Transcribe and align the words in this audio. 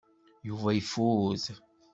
Yuba 0.47 0.69
ifud. 0.81 1.43